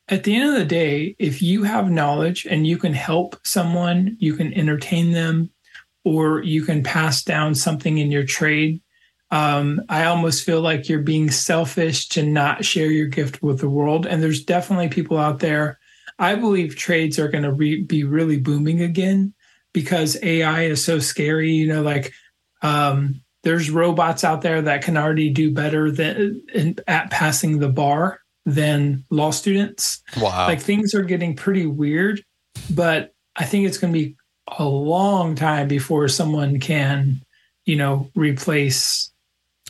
At 0.09 0.25
the 0.25 0.35
end 0.35 0.49
of 0.49 0.55
the 0.55 0.65
day, 0.65 1.15
if 1.19 1.43
you 1.43 1.65
have 1.65 1.91
knowledge 1.91 2.47
and 2.47 2.67
you 2.67 2.79
can 2.79 2.95
help 2.95 3.37
someone, 3.45 4.17
you 4.19 4.37
can 4.37 4.55
entertain 4.55 5.13
them, 5.13 5.51
or 6.05 6.43
you 6.43 6.63
can 6.63 6.83
pass 6.83 7.23
down 7.23 7.55
something 7.55 7.99
in 7.99 8.11
your 8.11 8.25
trade 8.25 8.81
um, 9.35 9.83
I 9.89 10.05
almost 10.05 10.45
feel 10.45 10.61
like 10.61 10.89
you're 10.89 11.01
being 11.01 11.29
selfish 11.29 12.09
to 12.11 12.23
not 12.23 12.65
share 12.65 12.87
your 12.87 13.09
gift 13.09 13.43
with 13.43 13.59
the 13.59 13.69
world. 13.69 14.07
And 14.07 14.23
there's 14.23 14.45
definitely 14.45 14.89
people 14.89 15.19
out 15.19 15.41
there. 15.41 15.81
I 16.21 16.37
believe 16.37 16.77
trades 16.77 17.19
are 17.19 17.27
going 17.27 17.43
to 17.43 17.53
re- 17.53 17.83
be 17.83 18.05
really 18.05 18.39
booming 18.39 18.81
again 18.81 19.35
because 19.73 20.17
AI 20.23 20.67
is 20.67 20.85
so 20.85 21.01
scary. 21.01 21.51
You 21.51 21.67
know, 21.67 21.83
like 21.83 22.13
um, 22.63 23.21
there's 23.43 23.71
robots 23.71 24.23
out 24.23 24.43
there 24.43 24.63
that 24.63 24.83
can 24.85 24.97
already 24.97 25.31
do 25.31 25.53
better 25.53 25.91
than 25.91 26.41
in, 26.55 26.77
at 26.87 27.11
passing 27.11 27.59
the 27.59 27.69
bar 27.69 28.21
than 28.47 29.05
law 29.11 29.33
students. 29.33 30.01
Wow. 30.17 30.47
Like 30.47 30.61
things 30.61 30.95
are 30.95 31.03
getting 31.03 31.35
pretty 31.35 31.67
weird, 31.67 32.23
but 32.73 33.13
I 33.35 33.47
think 33.47 33.67
it's 33.67 33.79
going 33.79 33.93
to 33.93 33.99
be 33.99 34.17
a 34.47 34.65
long 34.65 35.35
time 35.35 35.67
before 35.67 36.07
someone 36.07 36.61
can, 36.61 37.21
you 37.65 37.75
know, 37.75 38.13
replace 38.15 39.11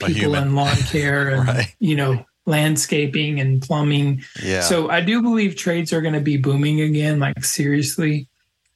people 0.00 0.34
in 0.34 0.54
lawn 0.54 0.76
care 0.76 1.28
and 1.34 1.48
right. 1.48 1.74
you 1.78 1.96
know 1.96 2.24
landscaping 2.46 3.40
and 3.40 3.62
plumbing. 3.62 4.22
Yeah. 4.42 4.60
So 4.60 4.90
I 4.90 5.00
do 5.00 5.22
believe 5.22 5.56
trades 5.56 5.92
are 5.92 6.00
going 6.00 6.14
to 6.14 6.20
be 6.20 6.36
booming 6.36 6.80
again, 6.80 7.18
like 7.18 7.44
seriously. 7.44 8.28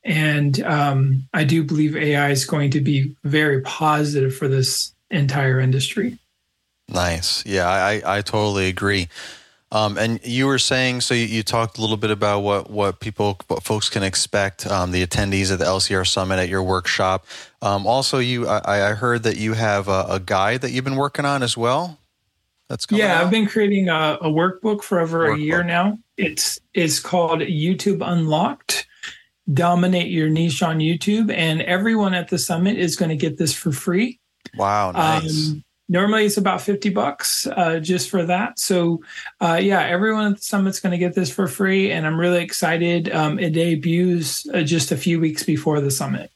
And 0.05 0.63
um, 0.63 1.29
I 1.35 1.45
do 1.45 1.63
believe 1.63 1.95
AI 1.97 2.31
is 2.31 2.45
going 2.47 2.71
to 2.71 2.81
be 2.81 3.15
very 3.25 3.61
positive 3.63 4.35
for 4.35 4.49
this 4.49 4.95
entire 5.11 5.61
industry. 5.61 6.19
Nice. 6.89 7.45
Yeah, 7.45 7.69
I, 7.69 8.03
I 8.05 8.23
totally 8.23 8.69
agree. 8.69 9.09
Um, 9.71 9.99
and 9.99 10.19
you 10.25 10.47
were 10.47 10.59
saying, 10.59 11.03
so 11.03 11.13
you, 11.13 11.27
you, 11.27 11.43
talked 11.43 11.77
a 11.77 11.83
little 11.83 11.99
bit 11.99 12.11
about 12.11 12.41
what, 12.41 12.71
what 12.71 13.01
people, 13.01 13.39
what 13.49 13.63
folks 13.63 13.91
can 13.91 14.03
expect, 14.03 14.67
um, 14.67 14.93
the 14.93 15.07
attendees 15.07 15.53
at 15.53 15.59
the 15.59 15.67
LCR 15.67 16.07
Summit 16.07 16.39
at 16.39 16.49
your 16.49 16.63
workshop. 16.63 17.27
Um, 17.61 17.87
also, 17.87 18.19
you, 18.19 18.49
I, 18.49 18.91
I, 18.91 18.95
heard 18.95 19.25
that 19.25 19.37
you 19.37 19.53
have 19.53 19.89
a, 19.89 20.07
a, 20.09 20.21
guide 20.21 20.63
that 20.63 20.71
you've 20.71 20.85
been 20.85 20.97
working 20.97 21.27
on 21.27 21.43
as 21.43 21.55
well. 21.55 21.99
That's 22.69 22.87
yeah, 22.91 23.17
out? 23.17 23.25
I've 23.25 23.31
been 23.31 23.47
creating 23.47 23.89
a, 23.89 24.19
a 24.23 24.31
workbook 24.31 24.83
for 24.83 25.01
over 25.01 25.29
workbook. 25.29 25.37
a 25.37 25.41
year 25.41 25.63
now. 25.63 25.99
It's 26.17 26.59
it's 26.75 27.01
called 27.01 27.41
YouTube 27.41 28.07
Unlocked. 28.07 28.87
Dominate 29.53 30.11
your 30.11 30.29
niche 30.29 30.63
on 30.63 30.79
YouTube, 30.79 31.33
and 31.33 31.63
everyone 31.63 32.13
at 32.13 32.29
the 32.29 32.39
summit 32.39 32.77
is 32.77 32.97
going 32.97 33.09
to 33.09 33.17
get 33.17 33.39
this 33.39 33.55
for 33.55 33.73
free. 33.73 34.21
Wow, 34.57 34.93
nice. 34.93 35.53
Um, 35.53 35.65
Normally 35.89 36.27
it's 36.27 36.37
about 36.37 36.61
50 36.61 36.91
bucks 36.91 37.47
uh, 37.47 37.81
just 37.81 38.11
for 38.11 38.25
that. 38.27 38.59
So, 38.59 39.03
uh, 39.41 39.59
yeah, 39.61 39.81
everyone 39.81 40.33
at 40.33 40.37
the 40.39 40.43
summit's 40.43 40.81
going 40.81 40.93
to 40.93 40.99
get 40.99 41.15
this 41.15 41.31
for 41.31 41.49
free. 41.49 41.91
And 41.93 42.07
I'm 42.07 42.21
really 42.21 42.43
excited. 42.43 43.11
Um, 43.11 43.39
it 43.39 43.53
debuts 43.53 44.47
uh, 44.53 44.63
just 44.63 44.93
a 44.93 44.97
few 44.97 45.19
weeks 45.19 45.45
before 45.45 45.81
the 45.81 45.91
summit. 45.91 46.31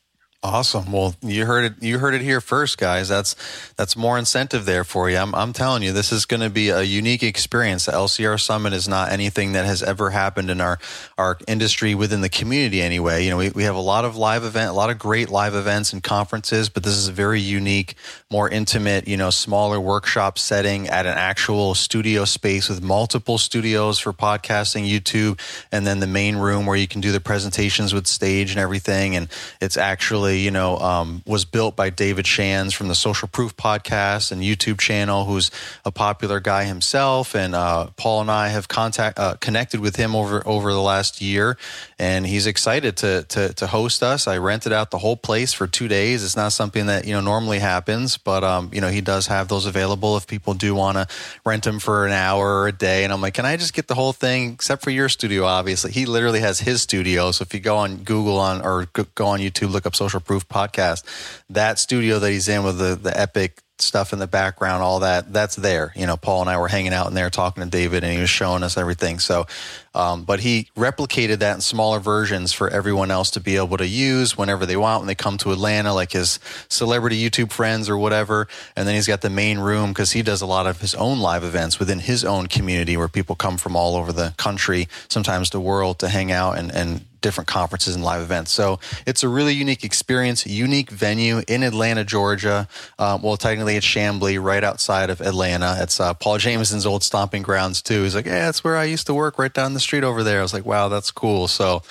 Awesome. 0.44 0.90
Well, 0.90 1.14
you 1.22 1.46
heard 1.46 1.66
it. 1.66 1.80
You 1.80 2.00
heard 2.00 2.14
it 2.14 2.20
here 2.20 2.40
first, 2.40 2.76
guys. 2.76 3.08
That's 3.08 3.36
that's 3.76 3.96
more 3.96 4.18
incentive 4.18 4.64
there 4.64 4.82
for 4.82 5.08
you. 5.08 5.16
I'm, 5.16 5.32
I'm 5.36 5.52
telling 5.52 5.84
you, 5.84 5.92
this 5.92 6.10
is 6.10 6.24
going 6.24 6.40
to 6.40 6.50
be 6.50 6.70
a 6.70 6.82
unique 6.82 7.22
experience. 7.22 7.86
The 7.86 7.92
LCR 7.92 8.40
Summit 8.40 8.72
is 8.72 8.88
not 8.88 9.12
anything 9.12 9.52
that 9.52 9.66
has 9.66 9.84
ever 9.84 10.10
happened 10.10 10.50
in 10.50 10.60
our 10.60 10.80
our 11.16 11.38
industry 11.46 11.94
within 11.94 12.22
the 12.22 12.28
community. 12.28 12.82
Anyway, 12.82 13.22
you 13.22 13.30
know, 13.30 13.36
we, 13.36 13.50
we 13.50 13.62
have 13.62 13.76
a 13.76 13.80
lot 13.80 14.04
of 14.04 14.16
live 14.16 14.42
event, 14.42 14.68
a 14.68 14.72
lot 14.72 14.90
of 14.90 14.98
great 14.98 15.30
live 15.30 15.54
events 15.54 15.92
and 15.92 16.02
conferences, 16.02 16.68
but 16.68 16.82
this 16.82 16.94
is 16.94 17.06
a 17.06 17.12
very 17.12 17.40
unique, 17.40 17.94
more 18.28 18.48
intimate, 18.48 19.06
you 19.06 19.16
know, 19.16 19.30
smaller 19.30 19.78
workshop 19.78 20.38
setting 20.38 20.88
at 20.88 21.06
an 21.06 21.16
actual 21.16 21.72
studio 21.76 22.24
space 22.24 22.68
with 22.68 22.82
multiple 22.82 23.38
studios 23.38 24.00
for 24.00 24.12
podcasting, 24.12 24.90
YouTube, 24.90 25.38
and 25.70 25.86
then 25.86 26.00
the 26.00 26.08
main 26.08 26.34
room 26.34 26.66
where 26.66 26.76
you 26.76 26.88
can 26.88 27.00
do 27.00 27.12
the 27.12 27.20
presentations 27.20 27.94
with 27.94 28.08
stage 28.08 28.50
and 28.50 28.58
everything. 28.58 29.14
And 29.14 29.28
it's 29.60 29.76
actually 29.76 30.31
you 30.38 30.50
know, 30.50 30.78
um, 30.78 31.22
was 31.26 31.44
built 31.44 31.76
by 31.76 31.90
David 31.90 32.26
Shands 32.26 32.74
from 32.74 32.88
the 32.88 32.94
Social 32.94 33.28
Proof 33.28 33.56
podcast 33.56 34.32
and 34.32 34.42
YouTube 34.42 34.78
channel, 34.78 35.24
who's 35.24 35.50
a 35.84 35.90
popular 35.90 36.40
guy 36.40 36.64
himself. 36.64 37.34
And 37.34 37.54
uh, 37.54 37.88
Paul 37.96 38.22
and 38.22 38.30
I 38.30 38.48
have 38.48 38.68
contact 38.68 39.18
uh, 39.18 39.34
connected 39.36 39.80
with 39.80 39.96
him 39.96 40.14
over 40.14 40.42
over 40.46 40.72
the 40.72 40.80
last 40.80 41.20
year, 41.20 41.56
and 41.98 42.26
he's 42.26 42.46
excited 42.46 42.96
to, 42.98 43.24
to 43.28 43.52
to 43.54 43.66
host 43.66 44.02
us. 44.02 44.26
I 44.26 44.38
rented 44.38 44.72
out 44.72 44.90
the 44.90 44.98
whole 44.98 45.16
place 45.16 45.52
for 45.52 45.66
two 45.66 45.88
days. 45.88 46.24
It's 46.24 46.36
not 46.36 46.52
something 46.52 46.86
that 46.86 47.06
you 47.06 47.12
know 47.12 47.20
normally 47.20 47.58
happens, 47.58 48.16
but 48.16 48.44
um, 48.44 48.70
you 48.72 48.80
know, 48.80 48.88
he 48.88 49.00
does 49.00 49.26
have 49.26 49.48
those 49.48 49.66
available 49.66 50.16
if 50.16 50.26
people 50.26 50.54
do 50.54 50.74
want 50.74 50.96
to 50.98 51.06
rent 51.44 51.64
them 51.64 51.78
for 51.78 52.06
an 52.06 52.12
hour 52.12 52.60
or 52.60 52.68
a 52.68 52.72
day. 52.72 53.04
And 53.04 53.12
I'm 53.12 53.20
like, 53.20 53.34
can 53.34 53.44
I 53.44 53.56
just 53.56 53.74
get 53.74 53.88
the 53.88 53.94
whole 53.94 54.12
thing 54.12 54.52
except 54.52 54.82
for 54.82 54.90
your 54.90 55.08
studio? 55.08 55.44
Obviously, 55.44 55.92
he 55.92 56.06
literally 56.06 56.40
has 56.40 56.60
his 56.60 56.82
studio. 56.82 57.30
So 57.30 57.42
if 57.42 57.54
you 57.54 57.60
go 57.60 57.76
on 57.76 57.98
Google 57.98 58.38
on 58.38 58.62
or 58.62 58.86
go 59.14 59.26
on 59.26 59.40
YouTube, 59.40 59.70
look 59.70 59.86
up 59.86 59.94
Social 59.94 60.20
Proof 60.24 60.48
podcast, 60.48 61.04
that 61.50 61.78
studio 61.78 62.18
that 62.18 62.30
he's 62.30 62.48
in 62.48 62.64
with 62.64 62.78
the 62.78 62.94
the 62.96 63.18
epic 63.18 63.62
stuff 63.82 64.12
in 64.12 64.18
the 64.18 64.26
background, 64.26 64.82
all 64.82 65.00
that, 65.00 65.32
that's 65.32 65.56
there. 65.56 65.92
You 65.96 66.06
know, 66.06 66.16
Paul 66.16 66.42
and 66.42 66.50
I 66.50 66.58
were 66.58 66.68
hanging 66.68 66.92
out 66.92 67.08
in 67.08 67.14
there 67.14 67.30
talking 67.30 67.62
to 67.62 67.68
David 67.68 68.04
and 68.04 68.12
he 68.12 68.20
was 68.20 68.30
showing 68.30 68.62
us 68.62 68.76
everything. 68.76 69.18
So, 69.18 69.46
um, 69.94 70.24
but 70.24 70.40
he 70.40 70.68
replicated 70.76 71.40
that 71.40 71.56
in 71.56 71.60
smaller 71.60 71.98
versions 71.98 72.52
for 72.52 72.70
everyone 72.70 73.10
else 73.10 73.30
to 73.32 73.40
be 73.40 73.56
able 73.56 73.76
to 73.76 73.86
use 73.86 74.38
whenever 74.38 74.64
they 74.64 74.76
want 74.76 75.00
when 75.00 75.08
they 75.08 75.14
come 75.14 75.36
to 75.38 75.52
Atlanta, 75.52 75.92
like 75.92 76.12
his 76.12 76.38
celebrity 76.68 77.20
YouTube 77.20 77.52
friends 77.52 77.88
or 77.88 77.98
whatever. 77.98 78.48
And 78.76 78.86
then 78.88 78.94
he's 78.94 79.08
got 79.08 79.20
the 79.20 79.30
main 79.30 79.58
room 79.58 79.90
because 79.90 80.12
he 80.12 80.22
does 80.22 80.40
a 80.40 80.46
lot 80.46 80.66
of 80.66 80.80
his 80.80 80.94
own 80.94 81.18
live 81.18 81.44
events 81.44 81.78
within 81.78 81.98
his 81.98 82.24
own 82.24 82.46
community 82.46 82.96
where 82.96 83.08
people 83.08 83.36
come 83.36 83.58
from 83.58 83.76
all 83.76 83.96
over 83.96 84.12
the 84.12 84.34
country, 84.38 84.88
sometimes 85.08 85.50
the 85.50 85.60
world 85.60 85.98
to 85.98 86.08
hang 86.08 86.32
out 86.32 86.56
and, 86.56 86.70
and 86.70 87.04
different 87.22 87.48
conferences 87.48 87.94
and 87.94 88.04
live 88.04 88.20
events. 88.20 88.50
So 88.50 88.78
it's 89.06 89.22
a 89.22 89.28
really 89.28 89.54
unique 89.54 89.84
experience, 89.84 90.46
unique 90.46 90.90
venue 90.90 91.42
in 91.48 91.62
Atlanta, 91.62 92.04
Georgia. 92.04 92.68
Um, 92.98 93.22
well, 93.22 93.36
technically 93.36 93.76
it's 93.76 93.86
Chamblee, 93.86 94.42
right 94.42 94.62
outside 94.62 95.08
of 95.08 95.20
Atlanta. 95.20 95.76
It's 95.80 95.98
uh, 95.98 96.14
Paul 96.14 96.38
Jameson's 96.38 96.84
old 96.84 97.02
stomping 97.02 97.42
grounds 97.42 97.80
too. 97.80 98.02
He's 98.02 98.14
like, 98.14 98.26
yeah, 98.26 98.46
that's 98.46 98.62
where 98.62 98.76
I 98.76 98.84
used 98.84 99.06
to 99.06 99.14
work, 99.14 99.38
right 99.38 99.52
down 99.52 99.74
the 99.74 99.80
street 99.80 100.04
over 100.04 100.22
there. 100.22 100.40
I 100.40 100.42
was 100.42 100.52
like, 100.52 100.66
wow, 100.66 100.88
that's 100.88 101.10
cool. 101.10 101.48
So. 101.48 101.82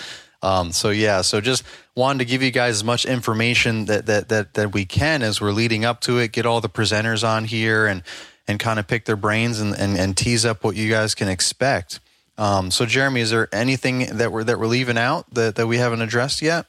Um, 0.43 0.71
so 0.71 0.89
yeah, 0.89 1.21
so 1.21 1.39
just 1.39 1.63
wanted 1.93 2.17
to 2.17 2.25
give 2.25 2.41
you 2.41 2.49
guys 2.49 2.77
as 2.77 2.83
much 2.83 3.05
information 3.05 3.85
that 3.85 4.07
that 4.07 4.29
that 4.29 4.55
that 4.55 4.73
we 4.73 4.85
can 4.85 5.21
as 5.21 5.39
we're 5.39 5.51
leading 5.51 5.85
up 5.85 6.01
to 6.01 6.17
it. 6.17 6.31
Get 6.31 6.47
all 6.47 6.61
the 6.61 6.67
presenters 6.67 7.23
on 7.23 7.45
here 7.45 7.85
and 7.85 8.01
and 8.47 8.59
kind 8.59 8.79
of 8.79 8.87
pick 8.87 9.05
their 9.05 9.15
brains 9.15 9.59
and, 9.59 9.75
and, 9.75 9.97
and 9.97 10.17
tease 10.17 10.45
up 10.45 10.63
what 10.63 10.75
you 10.75 10.89
guys 10.89 11.15
can 11.15 11.27
expect. 11.27 11.99
Um, 12.37 12.71
so, 12.71 12.85
Jeremy, 12.85 13.21
is 13.21 13.31
there 13.31 13.47
anything 13.53 14.17
that 14.17 14.31
we're 14.31 14.43
that 14.43 14.59
we're 14.59 14.67
leaving 14.67 14.97
out 14.97 15.31
that, 15.33 15.55
that 15.55 15.67
we 15.67 15.77
haven't 15.77 16.01
addressed 16.01 16.41
yet? 16.41 16.65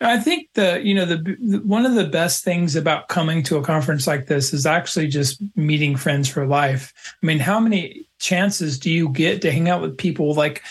I 0.00 0.18
think 0.18 0.50
the 0.54 0.80
you 0.84 0.94
know 0.94 1.06
the, 1.06 1.16
the, 1.40 1.58
one 1.64 1.86
of 1.86 1.94
the 1.94 2.06
best 2.06 2.44
things 2.44 2.76
about 2.76 3.08
coming 3.08 3.42
to 3.44 3.56
a 3.56 3.62
conference 3.62 4.06
like 4.06 4.26
this 4.26 4.52
is 4.52 4.66
actually 4.66 5.08
just 5.08 5.42
meeting 5.56 5.96
friends 5.96 6.28
for 6.28 6.46
life. 6.46 6.92
I 7.22 7.26
mean, 7.26 7.38
how 7.38 7.58
many 7.58 8.06
chances 8.18 8.78
do 8.78 8.90
you 8.90 9.08
get 9.08 9.40
to 9.42 9.52
hang 9.52 9.70
out 9.70 9.80
with 9.80 9.96
people 9.96 10.34
like 10.34 10.62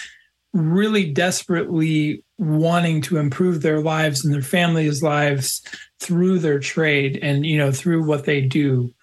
really 0.53 1.11
desperately 1.11 2.23
wanting 2.37 3.01
to 3.01 3.17
improve 3.17 3.61
their 3.61 3.81
lives 3.81 4.23
and 4.23 4.33
their 4.33 4.43
families' 4.43 5.01
lives 5.01 5.61
through 5.99 6.39
their 6.39 6.59
trade 6.59 7.17
and 7.21 7.45
you 7.45 7.57
know 7.57 7.71
through 7.71 8.05
what 8.05 8.25
they 8.25 8.41
do? 8.41 8.93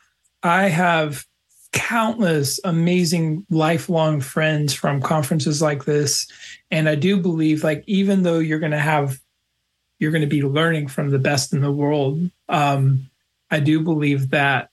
I 0.45 0.69
have 0.69 1.27
countless 1.73 2.61
amazing 2.65 3.47
lifelong 3.51 4.21
friends 4.21 4.75
from 4.75 5.01
conferences 5.01 5.63
like 5.63 5.85
this 5.85 6.27
and 6.71 6.89
I 6.89 6.95
do 6.95 7.19
believe 7.19 7.65
like 7.65 7.83
even 7.87 8.23
though 8.23 8.39
you're 8.39 8.59
going 8.59 8.73
to 8.73 8.79
have 8.79 9.19
you're 10.03 10.11
going 10.11 10.23
to 10.23 10.27
be 10.27 10.43
learning 10.43 10.89
from 10.89 11.11
the 11.11 11.19
best 11.21 11.53
in 11.53 11.61
the 11.61 11.71
world. 11.71 12.29
Um, 12.49 13.09
I 13.53 13.61
do 13.61 13.81
believe 13.81 14.31
that 14.31 14.71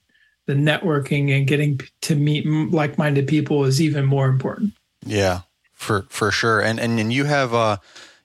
the 0.47 0.55
networking 0.55 1.29
and 1.37 1.45
getting 1.45 1.79
to 2.01 2.15
meet 2.15 2.47
like-minded 2.47 3.27
people 3.27 3.63
is 3.65 3.79
even 3.79 4.05
more 4.05 4.27
important. 4.27 4.73
Yeah, 5.05 5.41
for 5.71 6.07
for 6.09 6.31
sure. 6.31 6.59
And 6.61 6.79
and, 6.79 6.99
and 6.99 7.13
you 7.13 7.25
have 7.25 7.53
uh, 7.53 7.77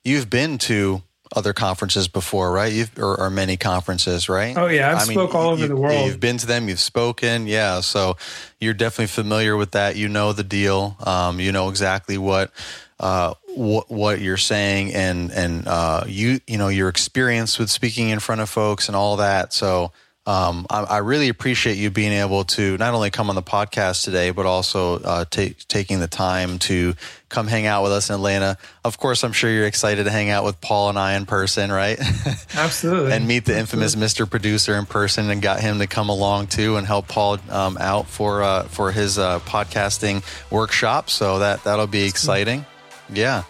you've 0.03 0.31
been 0.31 0.57
to 0.59 1.03
other 1.35 1.53
conferences 1.53 2.07
before, 2.07 2.51
right? 2.51 2.71
You've 2.71 2.97
or, 2.97 3.19
or 3.19 3.29
many 3.29 3.57
conferences, 3.57 4.29
right? 4.29 4.57
Oh 4.57 4.67
yeah, 4.67 4.91
I've 4.91 4.97
I 4.97 5.13
spoke 5.13 5.33
mean, 5.33 5.41
all 5.41 5.49
over 5.51 5.61
you, 5.61 5.67
the 5.67 5.75
world. 5.75 6.05
You've 6.07 6.19
been 6.19 6.37
to 6.37 6.45
them, 6.45 6.69
you've 6.69 6.79
spoken, 6.79 7.47
yeah. 7.47 7.81
So 7.81 8.17
you're 8.59 8.73
definitely 8.73 9.07
familiar 9.07 9.55
with 9.57 9.71
that. 9.71 9.95
You 9.95 10.07
know 10.07 10.33
the 10.33 10.43
deal. 10.43 10.97
Um, 11.05 11.39
you 11.39 11.51
know 11.51 11.69
exactly 11.69 12.17
what 12.17 12.51
uh, 12.99 13.33
what 13.55 13.89
what 13.89 14.21
you're 14.21 14.37
saying 14.37 14.93
and 14.93 15.31
and 15.31 15.67
uh, 15.67 16.03
you 16.07 16.39
you 16.47 16.57
know 16.57 16.67
your 16.67 16.89
experience 16.89 17.59
with 17.59 17.69
speaking 17.69 18.09
in 18.09 18.19
front 18.19 18.41
of 18.41 18.49
folks 18.49 18.87
and 18.87 18.95
all 18.95 19.17
that. 19.17 19.53
So 19.53 19.91
um, 20.27 20.65
I, 20.71 20.81
I, 20.83 20.97
really 20.99 21.29
appreciate 21.29 21.77
you 21.77 21.91
being 21.91 22.11
able 22.11 22.45
to 22.45 22.77
not 22.77 22.95
only 22.95 23.11
come 23.11 23.29
on 23.29 23.35
the 23.35 23.43
podcast 23.43 24.03
today, 24.03 24.31
but 24.31 24.47
also 24.47 24.95
uh, 24.99 25.25
take, 25.29 25.67
taking 25.67 25.99
the 25.99 26.07
time 26.07 26.57
to 26.59 26.95
come 27.29 27.45
hang 27.45 27.67
out 27.67 27.83
with 27.83 27.91
us 27.91 28.09
in 28.09 28.15
Atlanta. 28.15 28.57
Of 28.83 28.97
course, 28.97 29.23
I'm 29.23 29.33
sure 29.33 29.51
you're 29.51 29.67
excited 29.67 30.05
to 30.05 30.09
hang 30.09 30.31
out 30.31 30.43
with 30.43 30.59
Paul 30.61 30.89
and 30.89 30.97
I 30.97 31.13
in 31.13 31.27
person, 31.27 31.71
right? 31.71 31.99
Absolutely. 32.55 33.11
and 33.11 33.27
meet 33.27 33.45
the 33.45 33.55
infamous 33.55 33.93
Absolutely. 33.93 34.25
Mr. 34.25 34.31
Producer 34.31 34.75
in 34.75 34.87
person, 34.87 35.29
and 35.29 35.43
got 35.43 35.59
him 35.59 35.77
to 35.77 35.85
come 35.85 36.09
along 36.09 36.47
too 36.47 36.77
and 36.77 36.87
help 36.87 37.07
Paul 37.07 37.37
um, 37.51 37.77
out 37.79 38.07
for 38.07 38.41
uh, 38.41 38.63
for 38.63 38.91
his 38.91 39.19
uh, 39.19 39.39
podcasting 39.41 40.23
workshop. 40.51 41.11
So 41.11 41.37
that 41.37 41.63
that'll 41.65 41.85
be 41.85 42.05
exciting. 42.05 42.65
Yeah. 43.13 43.43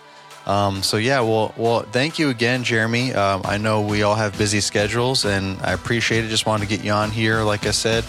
Um, 0.45 0.83
so 0.83 0.97
yeah, 0.97 1.21
well, 1.21 1.53
well, 1.57 1.81
thank 1.81 2.19
you 2.19 2.29
again, 2.29 2.63
Jeremy. 2.63 3.13
Um, 3.13 3.41
I 3.45 3.57
know 3.57 3.81
we 3.81 4.03
all 4.03 4.15
have 4.15 4.37
busy 4.37 4.61
schedules, 4.61 5.25
and 5.25 5.59
I 5.61 5.73
appreciate 5.73 6.23
it. 6.23 6.29
Just 6.29 6.45
wanted 6.45 6.69
to 6.69 6.75
get 6.75 6.85
you 6.85 6.91
on 6.91 7.09
here, 7.09 7.41
like 7.41 7.65
I 7.65 7.71
said, 7.71 8.03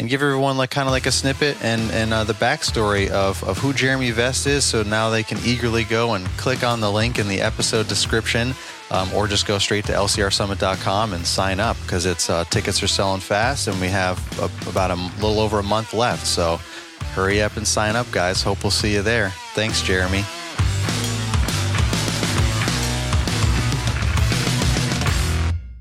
and 0.00 0.08
give 0.08 0.22
everyone 0.22 0.56
like 0.56 0.70
kind 0.70 0.88
of 0.88 0.92
like 0.92 1.06
a 1.06 1.12
snippet 1.12 1.62
and 1.62 1.90
and 1.92 2.12
uh, 2.12 2.24
the 2.24 2.32
backstory 2.34 3.08
of 3.10 3.42
of 3.44 3.58
who 3.58 3.72
Jeremy 3.72 4.10
Vest 4.10 4.46
is, 4.46 4.64
so 4.64 4.82
now 4.82 5.10
they 5.10 5.22
can 5.22 5.38
eagerly 5.44 5.84
go 5.84 6.14
and 6.14 6.26
click 6.36 6.64
on 6.64 6.80
the 6.80 6.90
link 6.90 7.18
in 7.18 7.28
the 7.28 7.40
episode 7.40 7.88
description. 7.88 8.54
Um, 8.90 9.10
or 9.14 9.26
just 9.26 9.46
go 9.46 9.56
straight 9.56 9.86
to 9.86 9.92
lcrsummit.com 9.92 11.14
and 11.14 11.26
sign 11.26 11.60
up 11.60 11.78
because 11.80 12.04
it's 12.04 12.28
uh, 12.28 12.44
tickets 12.50 12.82
are 12.82 12.86
selling 12.86 13.22
fast 13.22 13.66
and 13.66 13.80
we 13.80 13.86
have 13.86 14.18
a, 14.38 14.68
about 14.68 14.90
a 14.90 14.96
little 15.16 15.40
over 15.40 15.60
a 15.60 15.62
month 15.62 15.94
left. 15.94 16.26
So 16.26 16.58
hurry 17.14 17.40
up 17.40 17.56
and 17.56 17.66
sign 17.66 17.96
up, 17.96 18.10
guys. 18.10 18.42
Hope 18.42 18.62
we'll 18.62 18.70
see 18.70 18.92
you 18.92 19.00
there. 19.00 19.30
Thanks, 19.54 19.80
Jeremy. 19.80 20.24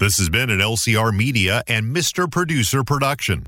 This 0.01 0.17
has 0.17 0.29
been 0.29 0.49
an 0.49 0.57
LCR 0.57 1.15
Media 1.15 1.61
and 1.67 1.95
Mr. 1.95 2.29
Producer 2.29 2.83
production. 2.83 3.45